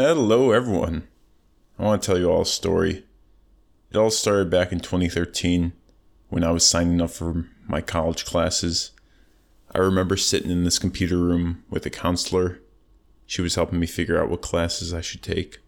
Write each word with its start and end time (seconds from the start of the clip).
Hello, 0.00 0.52
everyone. 0.52 1.08
I 1.76 1.82
want 1.82 2.02
to 2.02 2.06
tell 2.06 2.18
you 2.20 2.30
all 2.30 2.42
a 2.42 2.46
story. 2.46 3.02
It 3.90 3.96
all 3.96 4.10
started 4.10 4.48
back 4.48 4.70
in 4.70 4.78
2013 4.78 5.72
when 6.28 6.44
I 6.44 6.52
was 6.52 6.64
signing 6.64 7.02
up 7.02 7.10
for 7.10 7.48
my 7.66 7.80
college 7.80 8.24
classes. 8.24 8.92
I 9.74 9.78
remember 9.78 10.16
sitting 10.16 10.52
in 10.52 10.62
this 10.62 10.78
computer 10.78 11.16
room 11.16 11.64
with 11.68 11.84
a 11.84 11.90
counselor. 11.90 12.60
She 13.26 13.42
was 13.42 13.56
helping 13.56 13.80
me 13.80 13.88
figure 13.88 14.22
out 14.22 14.30
what 14.30 14.40
classes 14.40 14.94
I 14.94 15.00
should 15.00 15.20
take. 15.20 15.58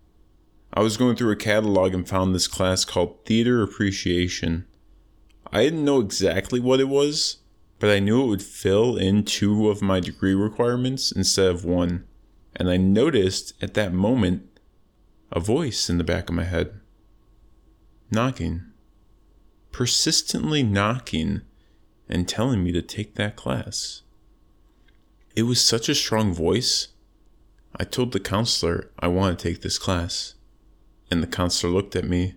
I 0.73 0.81
was 0.81 0.97
going 0.97 1.17
through 1.17 1.33
a 1.33 1.37
catalog 1.37 1.93
and 1.93 2.09
found 2.09 2.33
this 2.33 2.47
class 2.47 2.85
called 2.85 3.27
Theater 3.27 3.65
Appreciation. 3.65 4.65
I 5.53 5.65
didn't 5.65 5.85
know 5.85 5.99
exactly 5.99 6.61
what 6.61 6.79
it 6.79 6.89
was, 6.89 7.39
but 7.81 7.91
I 7.91 7.99
knew 7.99 8.23
it 8.23 8.29
would 8.29 8.45
fill 8.45 8.97
in 8.97 9.25
two 9.25 9.69
of 9.69 9.83
my 9.83 9.99
degree 9.99 10.35
requirements 10.35 11.11
instead 11.11 11.51
of 11.51 11.65
one. 11.65 12.07
And 12.61 12.69
I 12.69 12.77
noticed 12.77 13.55
at 13.63 13.73
that 13.73 13.91
moment 13.91 14.61
a 15.33 15.41
voice 15.41 15.89
in 15.89 15.97
the 15.97 16.05
back 16.05 16.29
of 16.29 16.35
my 16.35 16.45
head 16.45 16.79
knocking, 18.11 18.65
persistently 19.73 20.63
knocking 20.63 21.41
and 22.07 22.29
telling 22.29 22.63
me 22.63 22.71
to 22.73 22.83
take 22.83 23.15
that 23.15 23.35
class. 23.35 24.03
It 25.35 25.45
was 25.45 25.59
such 25.59 25.89
a 25.89 25.95
strong 25.95 26.35
voice. 26.35 26.89
I 27.79 27.85
told 27.85 28.13
the 28.13 28.21
counselor 28.21 28.91
I 28.99 29.09
want 29.09 29.39
to 29.39 29.43
take 29.43 29.63
this 29.63 29.79
class. 29.79 30.35
And 31.11 31.23
the 31.23 31.29
counselor 31.29 31.73
looked 31.73 31.97
at 31.97 32.05
me 32.05 32.35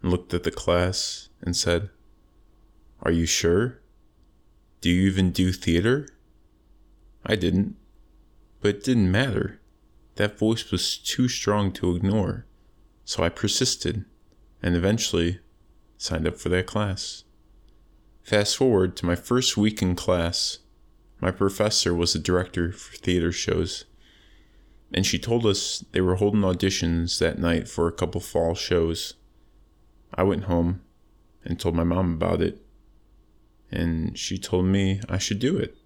and 0.00 0.10
looked 0.10 0.32
at 0.32 0.44
the 0.44 0.50
class 0.50 1.28
and 1.42 1.54
said, 1.54 1.90
Are 3.02 3.12
you 3.12 3.26
sure? 3.26 3.82
Do 4.80 4.88
you 4.88 5.10
even 5.10 5.30
do 5.30 5.52
theater? 5.52 6.08
I 7.26 7.36
didn't. 7.36 7.76
But 8.62 8.76
it 8.76 8.84
didn't 8.84 9.10
matter. 9.10 9.60
That 10.14 10.38
voice 10.38 10.70
was 10.70 10.96
too 10.96 11.28
strong 11.28 11.72
to 11.72 11.94
ignore. 11.94 12.46
So 13.04 13.22
I 13.22 13.28
persisted 13.28 14.06
and 14.62 14.74
eventually 14.74 15.40
signed 15.98 16.26
up 16.26 16.38
for 16.38 16.48
that 16.48 16.66
class. 16.66 17.24
Fast 18.22 18.56
forward 18.56 18.96
to 18.96 19.06
my 19.06 19.16
first 19.16 19.58
week 19.58 19.82
in 19.82 19.94
class. 19.94 20.60
My 21.20 21.30
professor 21.30 21.94
was 21.94 22.14
the 22.14 22.18
director 22.18 22.72
for 22.72 22.96
theater 22.96 23.30
shows 23.30 23.84
and 24.92 25.06
she 25.06 25.18
told 25.18 25.46
us 25.46 25.84
they 25.92 26.00
were 26.00 26.16
holding 26.16 26.42
auditions 26.42 27.18
that 27.18 27.38
night 27.38 27.68
for 27.68 27.88
a 27.88 27.92
couple 27.92 28.20
fall 28.20 28.54
shows. 28.54 29.14
I 30.14 30.22
went 30.22 30.44
home 30.44 30.82
and 31.44 31.58
told 31.58 31.74
my 31.74 31.84
mom 31.84 32.12
about 32.12 32.42
it, 32.42 32.62
and 33.70 34.16
she 34.18 34.36
told 34.38 34.66
me 34.66 35.00
I 35.08 35.18
should 35.18 35.38
do 35.38 35.56
it. 35.56 35.76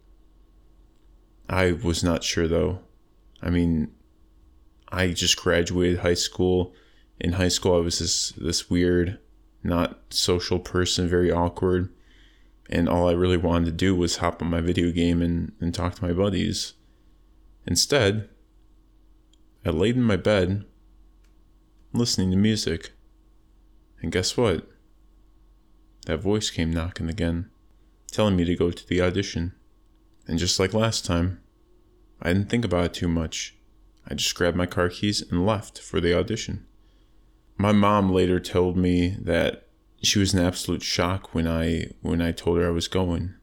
I 1.48 1.72
was 1.72 2.02
not 2.02 2.24
sure 2.24 2.48
though. 2.48 2.80
I 3.42 3.50
mean, 3.50 3.92
I 4.88 5.08
just 5.08 5.36
graduated 5.36 6.00
high 6.00 6.14
school. 6.14 6.74
In 7.18 7.34
high 7.34 7.48
school, 7.48 7.76
I 7.76 7.80
was 7.80 7.98
this 7.98 8.30
this 8.30 8.68
weird, 8.68 9.18
not 9.62 9.98
social 10.10 10.58
person, 10.58 11.08
very 11.08 11.30
awkward, 11.30 11.90
and 12.68 12.88
all 12.88 13.08
I 13.08 13.12
really 13.12 13.36
wanted 13.36 13.66
to 13.66 13.72
do 13.72 13.94
was 13.94 14.16
hop 14.16 14.42
on 14.42 14.50
my 14.50 14.60
video 14.60 14.90
game 14.90 15.22
and, 15.22 15.52
and 15.60 15.72
talk 15.74 15.94
to 15.96 16.04
my 16.04 16.12
buddies. 16.12 16.74
Instead, 17.66 18.28
I 19.64 19.70
laid 19.70 19.96
in 19.96 20.02
my 20.02 20.16
bed, 20.16 20.64
listening 21.92 22.30
to 22.30 22.36
music. 22.36 22.92
And 24.02 24.12
guess 24.12 24.36
what? 24.36 24.68
That 26.06 26.18
voice 26.18 26.50
came 26.50 26.72
knocking 26.72 27.08
again, 27.08 27.50
telling 28.12 28.36
me 28.36 28.44
to 28.44 28.54
go 28.54 28.70
to 28.70 28.86
the 28.86 29.00
audition. 29.00 29.54
And 30.26 30.38
just 30.38 30.58
like 30.58 30.74
last 30.74 31.04
time, 31.04 31.40
I 32.20 32.32
didn't 32.32 32.48
think 32.48 32.64
about 32.64 32.86
it 32.86 32.94
too 32.94 33.08
much. 33.08 33.56
I 34.08 34.14
just 34.14 34.34
grabbed 34.34 34.56
my 34.56 34.66
car 34.66 34.88
keys 34.88 35.22
and 35.22 35.46
left 35.46 35.78
for 35.80 36.00
the 36.00 36.16
audition. 36.16 36.66
My 37.58 37.72
mom 37.72 38.12
later 38.12 38.38
told 38.38 38.76
me 38.76 39.16
that 39.20 39.68
she 40.02 40.18
was 40.18 40.34
in 40.34 40.40
absolute 40.40 40.82
shock 40.82 41.34
when 41.34 41.46
I 41.46 41.90
when 42.02 42.20
I 42.20 42.32
told 42.32 42.58
her 42.58 42.66
I 42.66 42.70
was 42.70 42.88
going. 42.88 43.34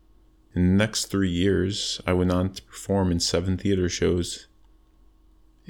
In 0.55 0.67
the 0.67 0.85
next 0.85 1.05
three 1.05 1.29
years, 1.29 1.99
I 2.05 2.13
went 2.13 2.31
on 2.31 2.51
to 2.51 2.61
perform 2.61 3.11
in 3.11 3.19
seven 3.19 3.57
theater 3.57 3.89
shows 3.89 4.47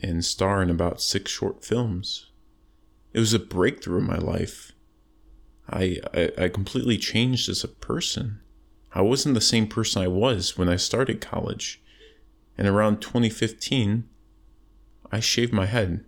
and 0.02 0.26
star 0.26 0.62
in 0.62 0.70
about 0.70 1.02
six 1.02 1.32
short 1.32 1.64
films. 1.64 2.32
It 3.14 3.20
was 3.20 3.34
a 3.34 3.40
breakthrough 3.40 4.00
in 4.00 4.08
my 4.08 4.18
life. 4.18 4.74
I, 5.70 6.00
I, 6.14 6.32
I 6.38 6.50
completely 6.50 6.98
changed 6.98 7.48
as 7.48 7.64
a 7.64 7.70
person. 7.70 8.42
I 8.94 9.02
wasn't 9.02 9.36
the 9.36 9.42
same 9.42 9.68
person 9.68 10.02
I 10.02 10.08
was 10.08 10.58
when 10.58 10.70
I 10.70 10.76
started 10.76 11.20
college. 11.22 11.82
And 12.58 12.68
around 12.68 13.02
2015, 13.02 14.08
I 15.12 15.20
shaved 15.20 15.52
my 15.52 15.66
head. 15.66 16.06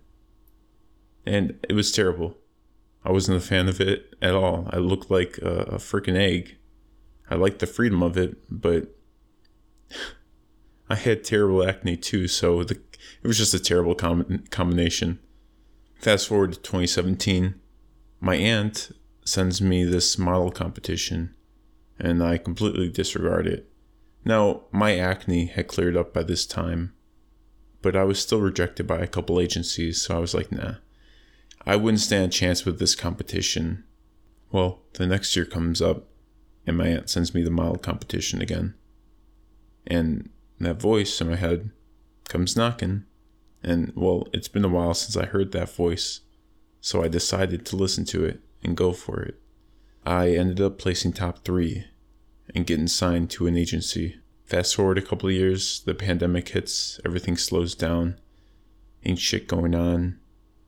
And 1.24 1.58
it 1.68 1.72
was 1.72 1.90
terrible. 1.90 2.36
I 3.04 3.10
wasn't 3.10 3.38
a 3.38 3.46
fan 3.46 3.68
of 3.68 3.80
it 3.80 4.14
at 4.22 4.34
all. 4.34 4.68
I 4.72 4.78
looked 4.78 5.10
like 5.10 5.38
a, 5.38 5.62
a 5.62 5.76
freaking 5.76 6.16
egg. 6.16 6.56
I 7.28 7.34
liked 7.34 7.58
the 7.58 7.66
freedom 7.66 8.02
of 8.02 8.16
it, 8.16 8.36
but 8.48 8.96
I 10.88 10.94
had 10.94 11.24
terrible 11.24 11.66
acne 11.66 11.96
too, 11.96 12.28
so 12.28 12.62
the 12.62 12.78
it 13.22 13.26
was 13.26 13.38
just 13.38 13.54
a 13.54 13.58
terrible 13.58 13.94
com- 13.94 14.44
combination. 14.50 15.18
Fast 15.96 16.28
forward 16.28 16.52
to 16.52 16.60
2017, 16.60 17.54
my 18.20 18.36
aunt 18.36 18.92
sends 19.24 19.60
me 19.60 19.84
this 19.84 20.18
model 20.18 20.50
competition, 20.50 21.34
and 21.98 22.22
I 22.22 22.38
completely 22.38 22.88
disregard 22.88 23.46
it. 23.46 23.70
Now, 24.24 24.62
my 24.72 24.98
acne 24.98 25.46
had 25.46 25.68
cleared 25.68 25.96
up 25.96 26.12
by 26.12 26.22
this 26.22 26.46
time, 26.46 26.92
but 27.80 27.94
I 27.94 28.04
was 28.04 28.18
still 28.18 28.40
rejected 28.40 28.86
by 28.86 28.98
a 28.98 29.06
couple 29.06 29.40
agencies, 29.40 30.02
so 30.02 30.16
I 30.16 30.18
was 30.18 30.34
like, 30.34 30.50
nah, 30.50 30.74
I 31.64 31.76
wouldn't 31.76 32.00
stand 32.00 32.24
a 32.26 32.28
chance 32.28 32.64
with 32.64 32.78
this 32.78 32.94
competition. 32.94 33.84
Well, 34.50 34.82
the 34.94 35.06
next 35.06 35.34
year 35.36 35.44
comes 35.44 35.80
up, 35.80 36.08
and 36.66 36.76
my 36.76 36.88
aunt 36.88 37.08
sends 37.08 37.34
me 37.34 37.42
the 37.42 37.50
model 37.50 37.78
competition 37.78 38.40
again. 38.40 38.74
And 39.86 40.30
that 40.58 40.80
voice 40.80 41.20
in 41.20 41.30
my 41.30 41.36
head 41.36 41.70
comes 42.28 42.56
knocking. 42.56 43.04
And 43.62 43.92
well, 43.94 44.28
it's 44.32 44.48
been 44.48 44.64
a 44.64 44.68
while 44.68 44.94
since 44.94 45.16
I 45.16 45.26
heard 45.26 45.52
that 45.52 45.70
voice, 45.70 46.20
so 46.80 47.02
I 47.02 47.08
decided 47.08 47.64
to 47.66 47.76
listen 47.76 48.04
to 48.06 48.24
it 48.24 48.40
and 48.62 48.76
go 48.76 48.92
for 48.92 49.22
it. 49.22 49.40
I 50.06 50.30
ended 50.30 50.60
up 50.60 50.78
placing 50.78 51.14
top 51.14 51.44
three 51.44 51.84
and 52.54 52.64
getting 52.64 52.86
signed 52.86 53.28
to 53.30 53.48
an 53.48 53.56
agency. 53.56 54.20
Fast 54.44 54.76
forward 54.76 54.98
a 54.98 55.02
couple 55.02 55.28
of 55.28 55.34
years, 55.34 55.80
the 55.80 55.94
pandemic 55.94 56.50
hits, 56.50 57.00
everything 57.04 57.36
slows 57.36 57.74
down, 57.74 58.20
ain't 59.04 59.18
shit 59.18 59.48
going 59.48 59.74
on. 59.74 60.20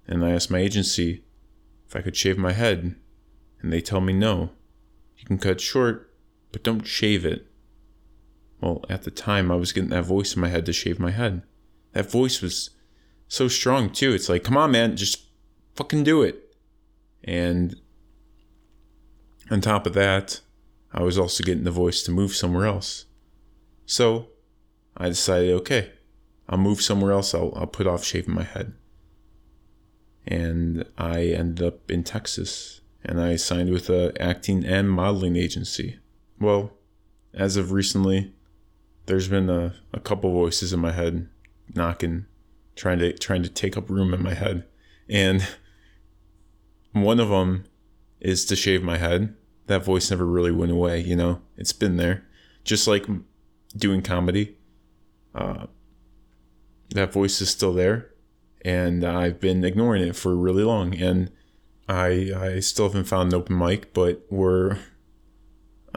And 0.09 0.25
I 0.25 0.31
asked 0.31 0.50
my 0.50 0.59
agency 0.59 1.22
if 1.87 1.94
I 1.94 2.00
could 2.00 2.16
shave 2.16 2.37
my 2.37 2.53
head, 2.53 2.97
and 3.62 3.72
they 3.72 3.81
tell 3.81 4.00
me 4.00 4.12
no. 4.12 4.50
You 5.16 5.25
can 5.25 5.38
cut 5.38 5.60
short, 5.60 6.12
but 6.50 6.65
don't 6.65 6.84
shave 6.84 7.25
it. 7.25 7.47
Well, 8.60 8.84
at 8.88 9.04
the 9.04 9.12
time, 9.12 9.53
I 9.53 9.54
was 9.54 9.72
getting 9.72 9.91
that 9.91 10.04
voice 10.04 10.34
in 10.34 10.43
my 10.43 10.48
head 10.48 10.66
to 10.66 10.72
shave 10.72 10.98
my 10.98 11.12
head. 11.12 11.43
That 11.93 12.10
voice 12.10 12.43
was 12.43 12.71
so 13.28 13.47
strong, 13.47 13.91
too. 13.91 14.12
It's 14.12 14.28
like, 14.28 14.43
come 14.43 14.56
on, 14.56 14.72
man, 14.72 14.97
just 14.97 15.27
fucking 15.77 16.03
do 16.03 16.22
it. 16.22 16.56
And 17.22 17.77
on 19.50 19.60
top 19.60 19.86
of 19.86 19.94
that, 19.94 20.41
I 20.92 21.03
was 21.03 21.19
also 21.19 21.44
getting 21.44 21.64
the 21.64 21.70
voice 21.70 22.03
to 22.03 22.10
move 22.10 22.34
somewhere 22.34 22.66
else. 22.66 23.06
So 23.86 24.28
I 24.97 25.09
decided, 25.09 25.53
okay, 25.60 25.92
I'll 26.48 26.59
move 26.59 26.81
somewhere 26.81 27.12
else. 27.12 27.34
I'll, 27.34 27.53
I'll 27.56 27.66
put 27.66 27.86
off 27.86 28.04
shaving 28.04 28.34
my 28.34 28.42
head. 28.42 28.75
And 30.26 30.84
I 30.97 31.25
ended 31.25 31.66
up 31.66 31.91
in 31.91 32.04
Texas 32.04 32.81
and 33.04 33.20
I 33.20 33.36
signed 33.36 33.70
with 33.70 33.88
a 33.88 34.12
acting 34.20 34.64
and 34.64 34.91
modeling 34.91 35.36
agency. 35.36 35.98
Well, 36.38 36.72
as 37.32 37.56
of 37.56 37.72
recently, 37.72 38.34
there's 39.06 39.28
been 39.28 39.48
a, 39.48 39.75
a 39.92 40.00
couple 40.00 40.30
voices 40.30 40.72
in 40.72 40.80
my 40.80 40.92
head 40.92 41.28
knocking, 41.75 42.26
trying 42.76 42.98
to 42.98 43.12
trying 43.15 43.42
to 43.42 43.48
take 43.48 43.76
up 43.76 43.88
room 43.88 44.12
in 44.12 44.22
my 44.22 44.34
head, 44.34 44.65
and 45.09 45.47
one 46.92 47.21
of 47.21 47.28
them 47.28 47.65
is 48.20 48.44
to 48.47 48.56
shave 48.56 48.82
my 48.82 48.97
head. 48.97 49.34
That 49.66 49.84
voice 49.84 50.10
never 50.10 50.26
really 50.26 50.53
went 50.53 50.72
away. 50.72 51.00
You 51.00 51.16
know, 51.16 51.42
it's 51.56 51.72
been 51.72 51.97
there, 51.97 52.24
just 52.65 52.86
like 52.86 53.06
doing 53.76 54.03
comedy. 54.03 54.56
Uh, 55.34 55.66
that 56.91 57.12
voice 57.12 57.41
is 57.41 57.50
still 57.50 57.74
there, 57.74 58.10
and 58.62 59.04
I've 59.04 59.41
been 59.41 59.62
ignoring 59.62 60.03
it 60.03 60.16
for 60.16 60.34
really 60.34 60.65
long, 60.65 60.94
and 60.94 61.30
I 61.88 62.32
I 62.36 62.60
still 62.60 62.88
haven't 62.88 63.04
found 63.04 63.32
an 63.32 63.38
open 63.38 63.59
mic, 63.59 63.92
but 63.94 64.26
we're 64.30 64.78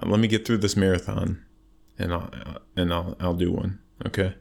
let 0.05 0.19
me 0.19 0.27
get 0.27 0.45
through 0.45 0.57
this 0.57 0.75
marathon 0.75 1.43
and 1.99 2.13
I'll 2.13 2.31
and 2.75 2.93
I'll 2.93 3.15
I'll 3.19 3.33
do 3.35 3.51
one. 3.51 3.79
Okay. 4.05 4.35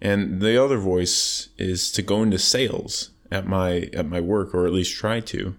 And 0.00 0.42
the 0.42 0.62
other 0.62 0.76
voice 0.76 1.48
is 1.56 1.90
to 1.92 2.02
go 2.02 2.22
into 2.22 2.38
sales 2.38 3.10
at 3.30 3.46
my 3.46 3.88
at 3.92 4.06
my 4.06 4.20
work 4.20 4.54
or 4.54 4.66
at 4.66 4.72
least 4.72 4.96
try 4.96 5.20
to. 5.20 5.56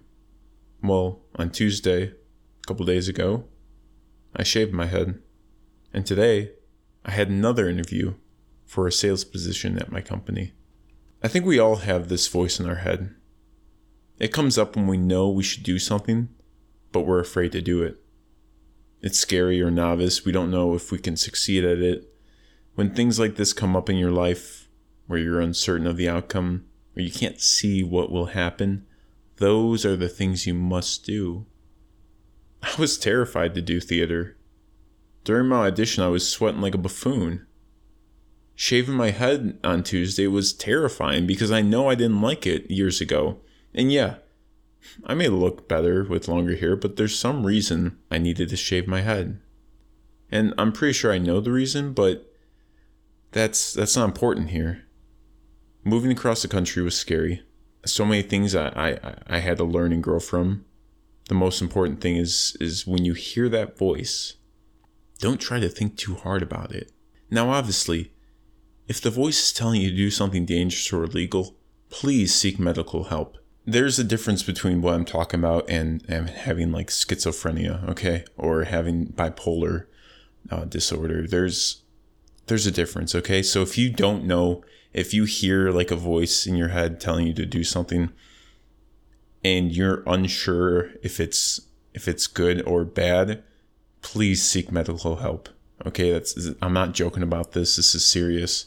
Well, 0.82 1.20
on 1.36 1.50
Tuesday, 1.50 2.02
a 2.04 2.66
couple 2.66 2.86
days 2.86 3.08
ago, 3.08 3.44
I 4.34 4.42
shaved 4.42 4.72
my 4.72 4.86
head. 4.86 5.20
And 5.92 6.04
today, 6.04 6.52
I 7.04 7.12
had 7.12 7.28
another 7.28 7.68
interview 7.68 8.14
for 8.66 8.86
a 8.86 8.92
sales 8.92 9.24
position 9.24 9.78
at 9.78 9.92
my 9.92 10.00
company. 10.00 10.52
I 11.22 11.28
think 11.28 11.44
we 11.44 11.58
all 11.58 11.76
have 11.76 12.08
this 12.08 12.28
voice 12.28 12.60
in 12.60 12.68
our 12.68 12.76
head. 12.76 13.14
It 14.18 14.32
comes 14.32 14.58
up 14.58 14.76
when 14.76 14.86
we 14.86 14.96
know 14.96 15.28
we 15.28 15.42
should 15.42 15.62
do 15.62 15.78
something, 15.78 16.28
but 16.92 17.02
we're 17.02 17.20
afraid 17.20 17.52
to 17.52 17.62
do 17.62 17.82
it. 17.82 18.02
It's 19.00 19.18
scary 19.18 19.62
or 19.62 19.70
novice. 19.70 20.24
We 20.24 20.32
don't 20.32 20.50
know 20.50 20.74
if 20.74 20.90
we 20.90 20.98
can 20.98 21.16
succeed 21.16 21.64
at 21.64 21.78
it. 21.78 22.12
When 22.74 22.94
things 22.94 23.18
like 23.18 23.36
this 23.36 23.52
come 23.52 23.76
up 23.76 23.88
in 23.88 23.96
your 23.96 24.10
life, 24.10 24.68
where 25.06 25.18
you're 25.18 25.40
uncertain 25.40 25.86
of 25.86 25.96
the 25.96 26.08
outcome, 26.08 26.66
or 26.96 27.02
you 27.02 27.10
can't 27.10 27.40
see 27.40 27.82
what 27.82 28.10
will 28.10 28.26
happen, 28.26 28.86
those 29.36 29.84
are 29.84 29.96
the 29.96 30.08
things 30.08 30.46
you 30.46 30.54
must 30.54 31.04
do. 31.04 31.46
I 32.62 32.74
was 32.78 32.98
terrified 32.98 33.54
to 33.54 33.62
do 33.62 33.80
theater. 33.80 34.36
During 35.24 35.48
my 35.48 35.66
audition, 35.66 36.02
I 36.02 36.08
was 36.08 36.28
sweating 36.28 36.60
like 36.60 36.74
a 36.74 36.78
buffoon. 36.78 37.46
Shaving 38.54 38.94
my 38.94 39.10
head 39.10 39.58
on 39.62 39.82
Tuesday 39.82 40.26
was 40.26 40.54
terrifying 40.54 41.26
because 41.26 41.50
I 41.50 41.60
know 41.60 41.90
I 41.90 41.94
didn't 41.94 42.22
like 42.22 42.46
it 42.46 42.70
years 42.70 43.00
ago. 43.00 43.40
And 43.74 43.92
yeah, 43.92 44.16
I 45.04 45.14
may 45.14 45.28
look 45.28 45.68
better 45.68 46.04
with 46.04 46.28
longer 46.28 46.56
hair, 46.56 46.76
but 46.76 46.96
there's 46.96 47.18
some 47.18 47.44
reason 47.44 47.98
I 48.10 48.18
needed 48.18 48.48
to 48.48 48.56
shave 48.56 48.86
my 48.86 49.02
head. 49.02 49.40
And 50.30 50.54
I'm 50.56 50.72
pretty 50.72 50.94
sure 50.94 51.12
I 51.12 51.18
know 51.18 51.40
the 51.40 51.52
reason, 51.52 51.92
but 51.92 52.32
that's 53.32 53.74
that's 53.74 53.96
not 53.96 54.06
important 54.06 54.50
here. 54.50 54.84
Moving 55.84 56.10
across 56.10 56.42
the 56.42 56.48
country 56.48 56.82
was 56.82 56.96
scary. 56.96 57.42
So 57.86 58.04
many 58.04 58.22
things 58.22 58.54
I, 58.54 58.68
I, 58.68 59.14
I 59.26 59.38
had 59.38 59.58
to 59.58 59.64
learn 59.64 59.92
and 59.92 60.02
grow 60.02 60.20
from. 60.20 60.64
The 61.28 61.34
most 61.34 61.60
important 61.60 62.00
thing 62.00 62.16
is 62.16 62.56
is 62.60 62.86
when 62.86 63.04
you 63.04 63.14
hear 63.14 63.48
that 63.48 63.78
voice, 63.78 64.34
don't 65.18 65.40
try 65.40 65.58
to 65.60 65.68
think 65.68 65.96
too 65.96 66.14
hard 66.14 66.42
about 66.42 66.72
it. 66.72 66.92
Now 67.30 67.50
obviously, 67.50 68.12
if 68.86 69.00
the 69.00 69.10
voice 69.10 69.46
is 69.46 69.52
telling 69.52 69.80
you 69.80 69.90
to 69.90 69.96
do 69.96 70.10
something 70.10 70.44
dangerous 70.44 70.92
or 70.92 71.04
illegal, 71.04 71.56
please 71.90 72.34
seek 72.34 72.58
medical 72.58 73.04
help. 73.04 73.38
There's 73.64 73.98
a 73.98 74.04
difference 74.04 74.44
between 74.44 74.80
what 74.80 74.94
I'm 74.94 75.04
talking 75.04 75.40
about 75.40 75.68
and, 75.68 76.04
and 76.08 76.30
having 76.30 76.70
like 76.70 76.88
schizophrenia, 76.88 77.88
okay, 77.88 78.24
or 78.36 78.62
having 78.64 79.08
bipolar 79.08 79.86
uh, 80.50 80.64
disorder. 80.66 81.26
There's 81.26 81.82
there's 82.46 82.66
a 82.66 82.70
difference, 82.70 83.12
okay? 83.14 83.42
So 83.42 83.62
if 83.62 83.76
you 83.76 83.90
don't 83.90 84.24
know, 84.24 84.62
if 84.96 85.12
you 85.12 85.24
hear 85.24 85.70
like 85.70 85.90
a 85.90 85.96
voice 85.96 86.46
in 86.46 86.56
your 86.56 86.68
head 86.68 86.98
telling 86.98 87.26
you 87.26 87.34
to 87.34 87.44
do 87.44 87.62
something 87.62 88.10
and 89.44 89.70
you're 89.70 90.02
unsure 90.06 90.90
if 91.02 91.20
it's 91.20 91.60
if 91.92 92.08
it's 92.08 92.26
good 92.26 92.66
or 92.66 92.84
bad, 92.84 93.42
please 94.00 94.42
seek 94.42 94.72
medical 94.72 95.16
help. 95.16 95.50
Okay, 95.86 96.10
that's 96.10 96.48
I'm 96.62 96.72
not 96.72 96.94
joking 96.94 97.22
about 97.22 97.52
this. 97.52 97.76
This 97.76 97.94
is 97.94 98.06
serious. 98.06 98.66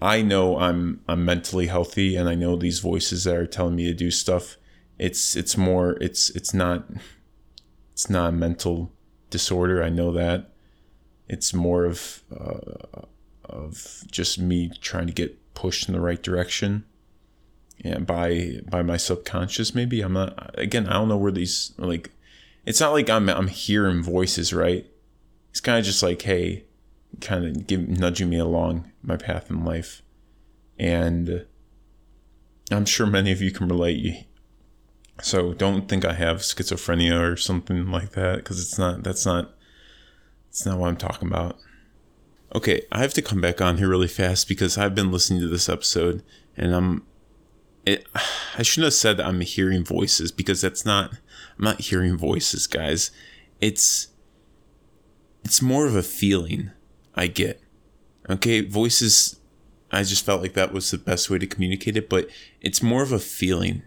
I 0.00 0.20
know 0.20 0.58
I'm 0.58 1.00
I'm 1.08 1.24
mentally 1.24 1.68
healthy 1.68 2.16
and 2.16 2.28
I 2.28 2.34
know 2.34 2.56
these 2.56 2.80
voices 2.80 3.24
that 3.24 3.34
are 3.34 3.46
telling 3.46 3.76
me 3.76 3.84
to 3.84 3.94
do 3.94 4.10
stuff. 4.10 4.58
It's 4.98 5.34
it's 5.34 5.56
more 5.56 5.92
it's 6.02 6.28
it's 6.30 6.52
not 6.52 6.86
it's 7.94 8.10
not 8.10 8.28
a 8.28 8.32
mental 8.32 8.92
disorder. 9.30 9.82
I 9.82 9.88
know 9.88 10.12
that. 10.12 10.50
It's 11.28 11.54
more 11.54 11.86
of 11.86 12.22
uh, 12.30 13.06
of 13.44 14.04
just 14.10 14.38
me 14.38 14.70
trying 14.82 15.06
to 15.06 15.14
get 15.14 15.38
pushed 15.56 15.88
in 15.88 15.94
the 15.94 16.00
right 16.00 16.22
direction. 16.22 16.84
And 17.82 18.06
by 18.06 18.60
by 18.70 18.82
my 18.82 18.96
subconscious 18.96 19.74
maybe 19.74 20.00
I'm 20.00 20.14
not 20.14 20.54
again 20.58 20.86
I 20.86 20.94
don't 20.94 21.08
know 21.08 21.16
where 21.16 21.32
these 21.32 21.72
like 21.76 22.10
it's 22.66 22.80
not 22.80 22.92
like 22.92 23.08
I'm 23.08 23.28
I'm 23.28 23.48
hearing 23.48 24.02
voices, 24.02 24.52
right? 24.52 24.84
It's 25.50 25.60
kind 25.60 25.78
of 25.78 25.84
just 25.84 26.02
like, 26.02 26.20
hey, 26.22 26.64
kind 27.20 27.44
of 27.44 27.66
give 27.66 27.88
nudging 27.88 28.28
me 28.28 28.38
along 28.38 28.90
my 29.02 29.16
path 29.16 29.48
in 29.48 29.64
life, 29.64 30.02
and 30.78 31.46
I'm 32.70 32.84
sure 32.84 33.06
many 33.06 33.30
of 33.32 33.40
you 33.40 33.52
can 33.52 33.68
relate. 33.68 34.26
So 35.22 35.54
don't 35.54 35.88
think 35.88 36.04
I 36.04 36.12
have 36.12 36.38
schizophrenia 36.38 37.18
or 37.18 37.36
something 37.36 37.90
like 37.90 38.10
that 38.12 38.38
because 38.38 38.60
it's 38.60 38.78
not. 38.78 39.02
That's 39.04 39.24
not. 39.24 39.54
It's 40.48 40.66
not 40.66 40.78
what 40.78 40.88
I'm 40.88 40.96
talking 40.96 41.28
about. 41.28 41.56
Okay, 42.56 42.86
I 42.90 43.00
have 43.00 43.12
to 43.12 43.20
come 43.20 43.42
back 43.42 43.60
on 43.60 43.76
here 43.76 43.90
really 43.90 44.08
fast 44.08 44.48
because 44.48 44.78
I've 44.78 44.94
been 44.94 45.12
listening 45.12 45.40
to 45.40 45.46
this 45.46 45.68
episode 45.68 46.22
and 46.56 46.74
I'm. 46.74 47.02
It, 47.84 48.06
I 48.56 48.62
shouldn't 48.62 48.86
have 48.86 48.94
said 48.94 49.20
I'm 49.20 49.42
hearing 49.42 49.84
voices 49.84 50.32
because 50.32 50.62
that's 50.62 50.86
not. 50.86 51.10
I'm 51.58 51.64
not 51.64 51.82
hearing 51.82 52.16
voices, 52.16 52.66
guys. 52.66 53.10
It's. 53.60 54.08
It's 55.44 55.60
more 55.60 55.86
of 55.86 55.94
a 55.94 56.02
feeling 56.02 56.70
I 57.14 57.26
get. 57.26 57.60
Okay, 58.30 58.62
voices, 58.62 59.38
I 59.92 60.02
just 60.02 60.24
felt 60.24 60.40
like 60.40 60.54
that 60.54 60.72
was 60.72 60.90
the 60.90 60.98
best 60.98 61.28
way 61.28 61.38
to 61.38 61.46
communicate 61.46 61.96
it, 61.96 62.08
but 62.08 62.28
it's 62.62 62.82
more 62.82 63.02
of 63.02 63.12
a 63.12 63.18
feeling 63.18 63.82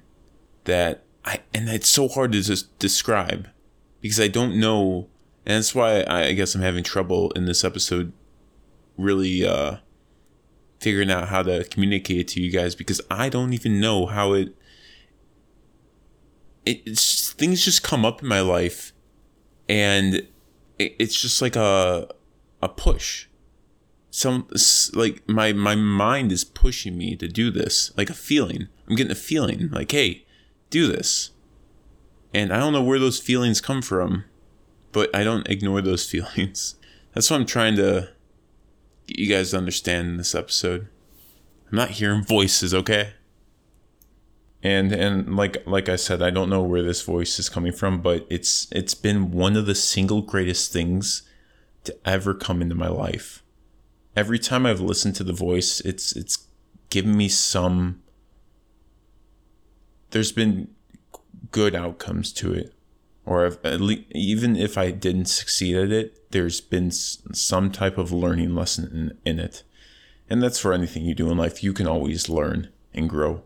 that 0.66 1.04
I, 1.26 1.40
and 1.56 1.68
it's 1.68 1.90
so 1.90 2.08
hard 2.08 2.34
to 2.34 2.42
just 2.42 2.78
describe 2.78 3.50
because 4.00 4.20
I 4.20 4.28
don't 4.28 4.60
know. 4.60 5.10
And 5.46 5.58
that's 5.58 5.74
why 5.74 6.02
I, 6.02 6.28
I 6.28 6.34
guess 6.34 6.54
I'm 6.54 6.62
having 6.62 6.84
trouble 6.84 7.32
in 7.32 7.46
this 7.46 7.66
episode 7.66 8.14
really 9.00 9.46
uh, 9.46 9.78
figuring 10.80 11.12
out 11.12 11.30
how 11.30 11.44
to 11.44 11.64
communicate 11.66 12.28
to 12.30 12.42
you 12.42 12.52
guys 12.52 12.76
because 12.76 13.02
I 13.10 13.30
don't 13.30 13.54
even 13.54 13.80
know 13.80 14.06
how 14.06 14.34
it. 14.34 14.56
it 16.66 16.82
it's 16.86 17.32
things 17.34 17.64
just 17.64 17.84
come 17.84 18.06
up 18.06 18.22
in 18.22 18.28
my 18.28 18.42
life, 18.42 18.94
and 19.68 20.16
it, 20.78 20.96
it's 21.00 21.22
just 21.22 21.42
like 21.42 21.56
a 21.56 22.10
a 22.62 22.70
push. 22.70 23.28
Some 24.12 24.48
like 24.94 25.28
my 25.28 25.54
my 25.54 25.76
mind 25.76 26.32
is 26.32 26.44
pushing 26.44 26.98
me 26.98 27.16
to 27.16 27.28
do 27.28 27.52
this 27.52 27.96
like 27.98 28.10
a 28.10 28.16
feeling. 28.16 28.68
I'm 28.88 28.96
getting 28.96 29.12
a 29.12 29.16
feeling 29.16 29.70
like 29.70 29.92
hey 29.92 30.26
do 30.70 30.88
this. 30.88 31.32
And 32.34 32.54
i 32.54 32.58
don't 32.58 32.74
know 32.74 32.84
where 32.84 33.00
those 33.00 33.20
feelings 33.20 33.60
come 33.60 33.82
from 33.82 34.24
but 34.92 35.16
i 35.16 35.24
don't 35.24 35.48
ignore 35.48 35.82
those 35.82 36.08
feelings. 36.12 36.76
That's 37.14 37.30
what 37.30 37.40
i'm 37.40 37.46
trying 37.46 37.76
to 37.78 38.10
you 39.18 39.28
guys 39.28 39.54
understand 39.54 40.20
this 40.20 40.36
episode. 40.36 40.88
I'm 41.72 41.78
not 41.78 41.92
hearing 41.92 42.24
voices 42.24 42.74
okay? 42.74 43.14
And 44.62 44.92
and 44.92 45.38
like 45.38 45.66
like 45.66 45.88
i 45.88 45.96
said 45.96 46.22
i 46.22 46.30
don't 46.30 46.50
know 46.50 46.62
where 46.62 46.84
this 46.84 47.02
voice 47.02 47.40
is 47.40 47.48
coming 47.48 47.72
from 47.72 48.02
but 48.02 48.28
it's 48.30 48.68
it's 48.74 48.94
been 48.94 49.32
one 49.32 49.56
of 49.56 49.66
the 49.66 49.74
single 49.74 50.22
greatest 50.22 50.74
things 50.74 51.24
to 51.86 51.96
ever 52.06 52.34
come 52.34 52.62
into 52.62 52.76
my 52.76 52.88
life. 52.88 53.44
Every 54.16 54.40
time 54.40 54.66
I've 54.66 54.82
listened 54.82 55.16
to 55.16 55.24
the 55.24 55.34
voice, 55.34 55.80
it's 55.82 56.16
it's 56.16 56.46
given 56.90 57.16
me 57.16 57.30
some 57.30 58.02
there's 60.12 60.32
been 60.32 60.68
good 61.52 61.76
outcomes 61.76 62.34
to 62.34 62.52
it 62.52 62.74
or 63.30 63.46
if, 63.46 63.64
at 63.64 63.80
least, 63.80 64.06
even 64.10 64.56
if 64.56 64.76
I 64.76 64.90
didn't 64.90 65.28
succeed 65.28 65.76
at 65.76 65.92
it, 65.92 66.32
there's 66.32 66.62
been 66.62 66.90
some 66.90 67.72
type 67.72 68.00
of 68.00 68.12
learning 68.12 68.56
lesson 68.56 69.14
in, 69.24 69.34
in 69.34 69.40
it. 69.40 69.62
And 70.32 70.42
that's 70.42 70.58
for 70.58 70.74
anything 70.74 71.06
you 71.06 71.14
do 71.14 71.30
in 71.30 71.38
life. 71.38 71.64
You 71.64 71.72
can 71.72 71.86
always 71.86 72.28
learn 72.28 72.70
and 72.92 73.08
grow, 73.08 73.44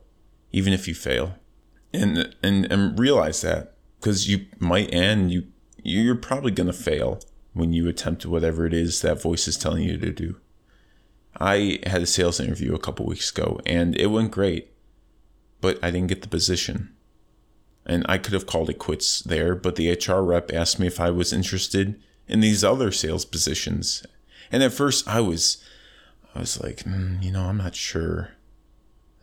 even 0.54 0.72
if 0.72 0.88
you 0.88 0.96
fail. 0.96 1.36
And 1.94 2.34
and, 2.42 2.72
and 2.72 2.98
realize 2.98 3.42
that 3.42 3.76
because 4.00 4.30
you 4.30 4.46
might 4.58 4.92
and 4.94 5.30
you 5.30 5.48
you're 5.84 6.16
probably 6.16 6.52
gonna 6.52 6.74
fail 6.74 7.20
when 7.52 7.74
you 7.74 7.90
attempt 7.90 8.26
whatever 8.26 8.66
it 8.66 8.74
is 8.74 9.02
that 9.02 9.22
voice 9.22 9.50
is 9.50 9.58
telling 9.58 9.84
you 9.84 9.98
to 9.98 10.12
do. 10.14 10.38
I 11.38 11.80
had 11.86 12.02
a 12.02 12.08
sales 12.08 12.40
interview 12.40 12.74
a 12.74 12.80
couple 12.80 13.06
weeks 13.06 13.32
ago 13.32 13.60
and 13.66 13.98
it 13.98 14.08
went 14.08 14.32
great, 14.32 14.72
but 15.60 15.78
I 15.84 15.92
didn't 15.92 16.08
get 16.08 16.22
the 16.22 16.30
position. 16.30 16.96
And 17.86 18.06
I 18.08 18.18
could 18.18 18.34
have 18.34 18.46
called 18.46 18.70
it 18.70 18.80
quits 18.80 19.22
there, 19.22 19.56
but 19.56 19.76
the 19.76 19.92
HR 19.92 20.22
rep 20.22 20.52
asked 20.54 20.80
me 20.80 20.88
if 20.88 21.00
I 21.00 21.10
was 21.10 21.34
interested 21.34 22.02
in 22.28 22.40
these 22.40 22.64
other 22.64 22.92
sales 22.92 23.26
positions. 23.26 24.06
And 24.52 24.64
at 24.64 24.74
first 24.74 25.08
I 25.08 25.20
was 25.20 25.64
I 26.36 26.40
was 26.40 26.62
like, 26.62 26.78
mm, 26.80 27.22
you 27.22 27.32
know, 27.32 27.44
I'm 27.44 27.58
not 27.58 27.76
sure. 27.76 28.32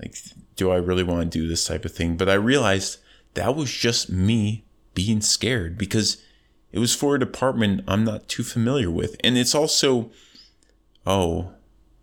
Like 0.00 0.14
do 0.56 0.70
I 0.70 0.76
really 0.76 1.02
want 1.02 1.32
to 1.32 1.38
do 1.38 1.48
this 1.48 1.66
type 1.66 1.84
of 1.84 1.92
thing? 1.92 2.16
But 2.16 2.28
I 2.28 2.34
realized 2.34 2.98
that 3.34 3.56
was 3.56 3.72
just 3.72 4.10
me 4.10 4.64
being 4.94 5.20
scared 5.20 5.78
because 5.78 6.22
it 6.72 6.78
was 6.78 6.94
for 6.94 7.14
a 7.14 7.20
department 7.20 7.82
I'm 7.88 8.04
not 8.04 8.28
too 8.28 8.42
familiar 8.42 8.90
with. 8.90 9.16
And 9.24 9.36
it's 9.38 9.54
also, 9.54 10.10
oh, 11.06 11.52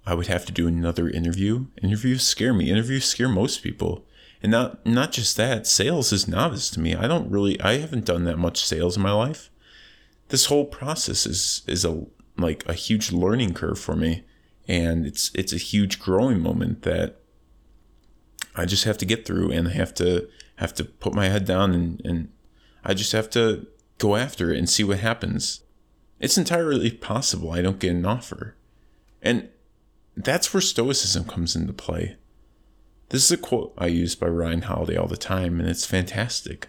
I 0.06 0.14
would 0.14 0.28
have 0.28 0.46
to 0.46 0.52
do 0.52 0.68
another 0.68 1.10
interview. 1.10 1.68
Interviews 1.82 2.26
scare 2.26 2.54
me. 2.54 2.72
Interviews 2.72 3.06
scare 3.06 3.30
most 3.30 3.62
people. 3.62 4.06
And 4.42 4.52
not 4.52 4.86
not 4.86 5.12
just 5.12 5.36
that, 5.38 5.66
sales 5.66 6.12
is 6.12 6.28
novice 6.28 6.70
to 6.72 6.80
me. 6.80 6.96
I 6.96 7.08
don't 7.08 7.30
really 7.30 7.60
I 7.62 7.78
haven't 7.78 8.06
done 8.06 8.26
that 8.26 8.38
much 8.38 8.64
sales 8.64 8.96
in 8.96 9.04
my 9.04 9.12
life. 9.12 9.50
This 10.30 10.46
whole 10.46 10.66
process 10.66 11.26
is 11.26 11.64
is 11.68 11.84
a 11.84 12.06
like 12.38 12.64
a 12.68 12.74
huge 12.74 13.12
learning 13.12 13.54
curve 13.54 13.80
for 13.80 13.96
me. 13.96 14.24
And 14.68 15.06
it's 15.06 15.32
it's 15.34 15.54
a 15.54 15.58
huge 15.58 16.00
growing 16.00 16.40
moment 16.40 16.84
that 16.84 17.22
I 18.56 18.66
just 18.66 18.84
have 18.84 18.98
to 19.00 19.06
get 19.06 19.26
through 19.26 19.52
and 19.52 19.68
I 19.68 19.72
have 19.72 19.94
to 19.96 20.28
have 20.58 20.74
to 20.76 20.84
put 20.84 21.14
my 21.14 21.30
head 21.30 21.46
down 21.46 21.74
and, 21.74 22.02
and 22.04 22.30
I 22.84 22.94
just 22.94 23.12
have 23.12 23.30
to 23.32 23.68
go 23.98 24.16
after 24.16 24.52
it 24.52 24.58
and 24.58 24.70
see 24.70 24.84
what 24.84 25.00
happens. 25.00 25.62
It's 26.20 26.38
entirely 26.38 26.92
possible 26.92 27.52
I 27.52 27.62
don't 27.62 27.80
get 27.80 27.92
an 27.92 28.06
offer. 28.06 28.56
And 29.22 29.50
that's 30.16 30.54
where 30.54 30.62
stoicism 30.62 31.26
comes 31.26 31.56
into 31.56 31.74
play. 31.74 32.18
This 33.10 33.24
is 33.24 33.32
a 33.32 33.38
quote 33.38 33.74
I 33.78 33.88
use 33.88 34.16
by 34.16 34.28
Ryan 34.28 34.64
Holiday 34.64 34.98
all 34.98 35.08
the 35.08 35.16
time, 35.16 35.62
and 35.62 35.70
it's 35.70 35.86
fantastic. 35.86 36.68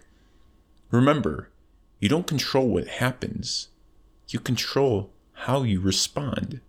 Remember, 0.92 1.50
you 1.99 2.09
don't 2.09 2.28
control 2.28 2.68
what 2.68 2.87
happens, 2.87 3.68
you 4.28 4.38
control 4.38 5.11
how 5.33 5.64
you 5.64 5.80
respond. 5.80 6.61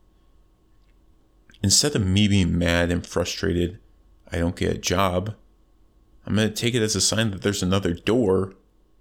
Instead 1.62 1.96
of 1.96 2.06
me 2.06 2.28
being 2.28 2.58
mad 2.58 2.92
and 2.92 3.06
frustrated, 3.06 3.78
I 4.32 4.40
don't 4.40 4.56
get 4.56 4.74
a 4.74 4.78
job, 4.78 5.36
I'm 6.26 6.36
going 6.36 6.48
to 6.48 6.54
take 6.54 6.74
it 6.74 6.82
as 6.82 6.96
a 6.96 7.02
sign 7.02 7.30
that 7.32 7.44
there's 7.44 7.64
another 7.64 7.94
door 7.94 8.56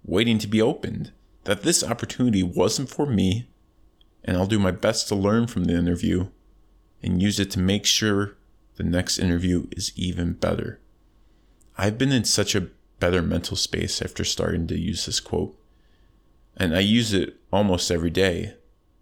waiting 0.05 0.37
to 0.39 0.47
be 0.47 0.61
opened, 0.61 1.11
that 1.45 1.63
this 1.63 1.83
opportunity 1.83 2.43
wasn't 2.43 2.89
for 2.89 3.07
me, 3.07 3.49
and 4.23 4.37
I'll 4.37 4.45
do 4.45 4.59
my 4.59 4.71
best 4.71 5.07
to 5.07 5.15
learn 5.15 5.47
from 5.47 5.63
the 5.65 5.75
interview 5.75 6.27
and 7.01 7.21
use 7.21 7.39
it 7.39 7.49
to 7.51 7.59
make 7.59 7.85
sure 7.85 8.35
the 8.79 8.85
next 8.85 9.19
interview 9.19 9.67
is 9.73 9.91
even 9.97 10.31
better. 10.31 10.79
I've 11.77 11.97
been 11.97 12.13
in 12.13 12.23
such 12.23 12.55
a 12.55 12.69
better 13.01 13.21
mental 13.21 13.57
space 13.57 14.01
after 14.01 14.23
starting 14.23 14.67
to 14.67 14.79
use 14.79 15.05
this 15.05 15.19
quote, 15.19 15.53
and 16.55 16.73
I 16.73 16.79
use 16.79 17.13
it 17.13 17.35
almost 17.51 17.91
every 17.91 18.09
day. 18.09 18.53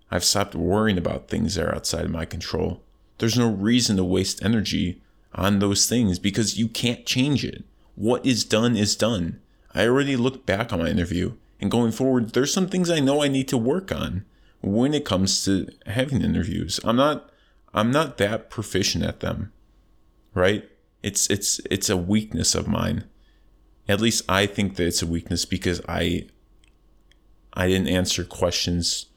I've 0.09 0.23
stopped 0.23 0.55
worrying 0.55 0.97
about 0.97 1.27
things 1.27 1.53
that 1.55 1.65
are 1.65 1.75
outside 1.75 2.05
of 2.05 2.11
my 2.11 2.25
control. 2.25 2.81
There's 3.19 3.37
no 3.37 3.51
reason 3.51 3.97
to 3.97 4.03
waste 4.03 4.43
energy 4.43 4.99
on 5.35 5.59
those 5.59 5.87
things 5.87 6.17
because 6.17 6.57
you 6.57 6.67
can't 6.67 7.05
change 7.05 7.45
it. 7.45 7.63
What 7.93 8.25
is 8.25 8.43
done 8.43 8.75
is 8.75 8.95
done. 8.95 9.39
I 9.75 9.85
already 9.85 10.15
looked 10.15 10.47
back 10.47 10.73
on 10.73 10.79
my 10.79 10.89
interview, 10.89 11.33
and 11.61 11.69
going 11.69 11.91
forward, 11.91 12.33
there's 12.33 12.51
some 12.51 12.67
things 12.67 12.89
I 12.89 12.99
know 12.99 13.21
I 13.21 13.27
need 13.27 13.47
to 13.49 13.59
work 13.59 13.91
on 13.91 14.25
when 14.61 14.95
it 14.95 15.05
comes 15.05 15.45
to 15.45 15.67
having 15.85 16.23
interviews. 16.23 16.79
I'm 16.83 16.95
not 16.95 17.29
I'm 17.75 17.91
not 17.91 18.17
that 18.17 18.49
proficient 18.49 19.03
at 19.03 19.19
them. 19.19 19.51
Right? 20.37 20.69
It's 21.01 21.29
it's 21.31 21.59
it's 21.71 21.89
a 21.89 21.97
weakness 21.97 22.53
of 22.53 22.67
mine. 22.67 23.05
At 23.89 24.01
least 24.01 24.23
I 24.29 24.45
think 24.45 24.75
that 24.75 24.85
it's 24.85 25.01
a 25.01 25.07
weakness 25.07 25.45
because 25.45 25.81
I 25.89 26.27
I 27.53 27.67
didn't 27.67 27.87
answer 27.87 28.23
questions 28.23 29.07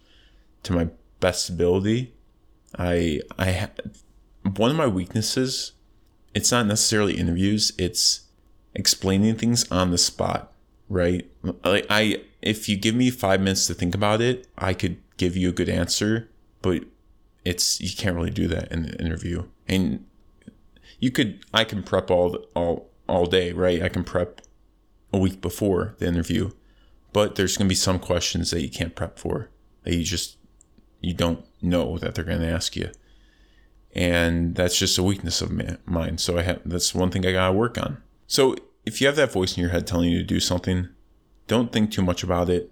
to 0.63 0.73
my 0.73 0.89
best 1.21 1.51
ability. 1.51 2.15
I 2.79 3.21
I 3.39 3.69
one 4.57 4.71
of 4.71 4.79
my 4.79 4.87
weaknesses 4.87 5.73
it's 6.35 6.53
not 6.53 6.67
necessarily 6.67 7.19
interviews, 7.19 7.73
it's 7.77 8.23
explaining 8.75 9.35
things 9.35 9.71
on 9.71 9.91
the 9.91 9.99
spot, 9.99 10.53
right? 10.89 11.31
Like 11.65 11.87
I 11.91 12.23
if 12.41 12.67
you 12.67 12.79
give 12.79 12.95
me 12.95 13.11
5 13.11 13.41
minutes 13.41 13.67
to 13.67 13.75
think 13.75 13.95
about 13.95 14.23
it, 14.23 14.47
I 14.57 14.73
could 14.73 14.97
give 15.19 15.37
you 15.37 15.51
a 15.51 15.53
good 15.53 15.69
answer, 15.69 16.31
but 16.63 16.85
it's 17.45 17.81
you 17.81 17.91
can't 17.95 18.17
really 18.17 18.31
do 18.31 18.49
that 18.49 18.73
in 18.73 18.87
an 18.87 18.95
interview. 18.95 19.45
And 19.69 20.07
you 21.01 21.11
could 21.11 21.45
I 21.53 21.65
can 21.65 21.83
prep 21.83 22.11
all 22.11 22.45
all 22.55 22.91
all 23.09 23.27
day, 23.27 23.53
right? 23.53 23.83
I 23.83 23.89
can 23.89 24.05
prep 24.05 24.43
a 25.13 25.19
week 25.19 25.41
before 25.41 25.97
the 25.99 26.07
interview, 26.07 26.51
but 27.13 27.35
there's 27.35 27.57
going 27.57 27.67
to 27.67 27.73
be 27.73 27.75
some 27.75 27.99
questions 27.99 28.53
that 28.53 28.63
you 28.63 28.71
can't 28.71 28.95
prep 28.95 29.19
for 29.19 29.51
that 29.83 29.95
you 29.95 30.05
just 30.05 30.37
you 31.01 31.15
don't 31.15 31.45
know 31.61 31.99
that 31.99 32.15
they're 32.15 32.25
going 32.25 32.41
to 32.41 32.47
ask 32.47 32.77
you. 32.77 32.91
And 33.93 34.55
that's 34.55 34.79
just 34.79 34.99
a 34.99 35.03
weakness 35.03 35.43
of 35.43 35.51
mine 35.85 36.19
so 36.19 36.39
i 36.39 36.43
have 36.43 36.61
that's 36.65 36.95
one 36.95 37.11
thing 37.11 37.27
i 37.27 37.33
gotta 37.33 37.53
work 37.53 37.77
on. 37.77 38.01
So 38.29 38.55
if 38.87 39.01
you 39.01 39.09
have 39.09 39.17
that 39.17 39.33
voice 39.33 39.57
in 39.57 39.63
your 39.63 39.71
head 39.71 39.87
telling 39.87 40.11
you 40.11 40.19
to 40.19 40.25
do 40.25 40.39
something 40.39 40.91
don't 41.51 41.73
think 41.73 41.91
too 41.91 42.03
much 42.03 42.23
about 42.23 42.49
it. 42.49 42.71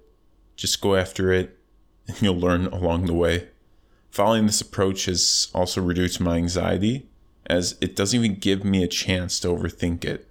Just 0.54 0.80
go 0.80 0.94
after 0.94 1.32
it 1.32 1.58
and 2.06 2.22
you'll 2.22 2.38
learn 2.38 2.66
along 2.66 3.06
the 3.06 3.12
way. 3.12 3.48
Following 4.12 4.46
this 4.46 4.60
approach 4.60 5.06
has 5.06 5.48
also 5.52 5.82
reduced 5.82 6.20
my 6.20 6.36
anxiety 6.36 7.08
as 7.48 7.76
it 7.80 7.96
doesn't 7.96 8.22
even 8.22 8.38
give 8.38 8.64
me 8.64 8.82
a 8.82 8.88
chance 8.88 9.40
to 9.40 9.48
overthink 9.48 10.04
it 10.04 10.28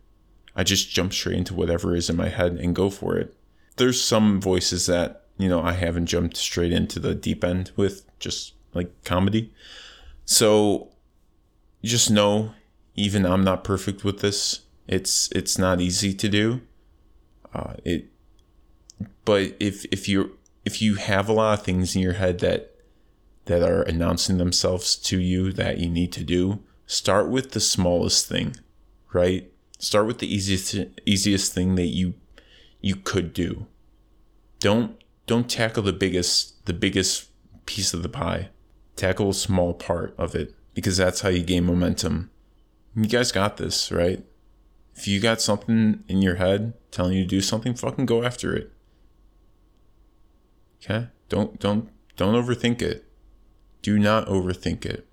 i 0.55 0.63
just 0.63 0.89
jump 0.89 1.13
straight 1.13 1.37
into 1.37 1.53
whatever 1.53 1.95
is 1.95 2.09
in 2.09 2.15
my 2.15 2.29
head 2.29 2.53
and 2.53 2.75
go 2.75 2.89
for 2.89 3.17
it 3.17 3.35
there's 3.77 4.01
some 4.01 4.39
voices 4.41 4.85
that 4.85 5.25
you 5.37 5.49
know 5.49 5.61
i 5.61 5.73
haven't 5.73 6.05
jumped 6.05 6.37
straight 6.37 6.71
into 6.71 6.99
the 6.99 7.15
deep 7.15 7.43
end 7.43 7.71
with 7.75 8.05
just 8.19 8.53
like 8.73 8.91
comedy 9.03 9.51
so 10.27 10.91
just 11.83 12.11
know, 12.11 12.51
even 12.95 13.25
I'm 13.25 13.43
not 13.43 13.63
perfect 13.63 14.03
with 14.03 14.19
this. 14.19 14.61
It's 14.87 15.29
it's 15.31 15.57
not 15.57 15.81
easy 15.81 16.13
to 16.13 16.29
do. 16.29 16.61
Uh, 17.53 17.73
it, 17.83 18.07
but 19.25 19.55
if 19.59 19.85
if 19.91 20.07
you 20.07 20.37
if 20.65 20.81
you 20.81 20.95
have 20.95 21.29
a 21.29 21.33
lot 21.33 21.59
of 21.59 21.65
things 21.65 21.95
in 21.95 22.01
your 22.01 22.13
head 22.13 22.39
that 22.39 22.75
that 23.45 23.63
are 23.63 23.83
announcing 23.83 24.37
themselves 24.37 24.95
to 24.97 25.19
you 25.19 25.53
that 25.53 25.77
you 25.77 25.89
need 25.89 26.11
to 26.13 26.23
do, 26.23 26.59
start 26.87 27.29
with 27.29 27.51
the 27.51 27.59
smallest 27.59 28.27
thing, 28.27 28.55
right? 29.13 29.51
Start 29.77 30.07
with 30.07 30.17
the 30.17 30.33
easiest 30.33 30.75
easiest 31.05 31.53
thing 31.53 31.75
that 31.75 31.87
you 31.87 32.15
you 32.81 32.95
could 32.95 33.33
do. 33.33 33.67
Don't 34.59 34.97
don't 35.27 35.47
tackle 35.47 35.83
the 35.83 35.93
biggest 35.93 36.65
the 36.65 36.73
biggest 36.73 37.29
piece 37.67 37.93
of 37.93 38.01
the 38.01 38.09
pie 38.09 38.49
tackle 38.97 39.29
a 39.29 39.33
small 39.33 39.73
part 39.73 40.13
of 40.17 40.35
it 40.35 40.53
because 40.73 40.97
that's 40.97 41.21
how 41.21 41.29
you 41.29 41.43
gain 41.43 41.63
momentum. 41.63 42.29
You 42.95 43.05
guys 43.05 43.31
got 43.31 43.57
this, 43.57 43.91
right? 43.91 44.25
If 44.95 45.07
you 45.07 45.19
got 45.19 45.39
something 45.39 46.03
in 46.07 46.21
your 46.21 46.35
head 46.35 46.73
telling 46.91 47.13
you 47.15 47.23
to 47.23 47.29
do 47.29 47.41
something, 47.41 47.75
fucking 47.75 48.07
go 48.07 48.23
after 48.23 48.55
it. 48.55 48.71
Okay? 50.83 51.07
Don't 51.29 51.59
don't 51.59 51.89
don't 52.15 52.33
overthink 52.33 52.81
it. 52.81 53.05
Do 53.83 53.99
not 53.99 54.27
overthink 54.27 54.85
it. 54.85 55.07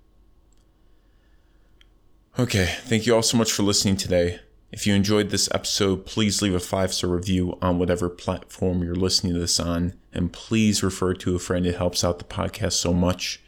Okay, 2.37 2.65
thank 2.81 3.05
you 3.05 3.15
all 3.15 3.21
so 3.21 3.37
much 3.37 3.53
for 3.53 3.63
listening 3.63 3.95
today. 3.95 4.41
If 4.69 4.85
you 4.85 4.93
enjoyed 4.93 5.29
this 5.29 5.47
episode, 5.53 6.05
please 6.05 6.41
leave 6.41 6.53
a 6.53 6.59
five 6.59 6.93
star 6.93 7.09
review 7.09 7.57
on 7.61 7.79
whatever 7.79 8.09
platform 8.09 8.83
you're 8.83 8.93
listening 8.93 9.33
to 9.35 9.39
this 9.39 9.57
on, 9.57 9.93
and 10.11 10.33
please 10.33 10.83
refer 10.83 11.13
to 11.13 11.35
a 11.37 11.39
friend. 11.39 11.65
It 11.65 11.77
helps 11.77 12.03
out 12.03 12.19
the 12.19 12.25
podcast 12.25 12.73
so 12.73 12.91
much. 12.91 13.41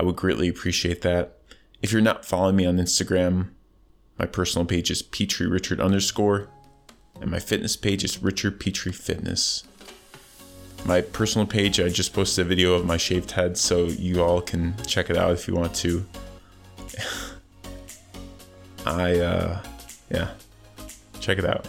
I 0.00 0.04
would 0.04 0.16
greatly 0.16 0.48
appreciate 0.48 1.02
that. 1.02 1.36
If 1.82 1.92
you're 1.92 2.00
not 2.00 2.24
following 2.24 2.56
me 2.56 2.64
on 2.64 2.78
Instagram, 2.78 3.50
my 4.18 4.24
personal 4.24 4.64
page 4.64 4.90
is 4.90 5.02
Petrie 5.02 5.46
Richard 5.46 5.78
underscore, 5.78 6.48
and 7.20 7.30
my 7.30 7.38
fitness 7.38 7.76
page 7.76 8.02
is 8.02 8.22
Richard 8.22 8.58
Petrie 8.58 8.92
Fitness. 8.92 9.62
My 10.86 11.02
personal 11.02 11.46
page, 11.46 11.78
I 11.78 11.90
just 11.90 12.14
posted 12.14 12.46
a 12.46 12.48
video 12.48 12.72
of 12.72 12.86
my 12.86 12.96
shaved 12.96 13.32
head, 13.32 13.58
so 13.58 13.84
you 13.84 14.22
all 14.22 14.40
can 14.40 14.74
check 14.86 15.10
it 15.10 15.18
out 15.18 15.32
if 15.32 15.46
you 15.46 15.54
want 15.54 15.74
to. 15.76 16.06
I, 18.86 19.18
uh, 19.18 19.62
yeah, 20.10 20.30
check 21.20 21.38
it 21.38 21.44
out. 21.44 21.66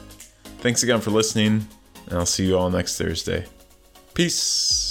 Thanks 0.60 0.84
again 0.84 1.02
for 1.02 1.12
listening, 1.12 1.68
and 2.08 2.20
I'll 2.20 2.26
see 2.26 2.46
you 2.46 2.58
all 2.58 2.70
next 2.70 2.98
Thursday. 2.98 3.46
Peace. 4.14 4.87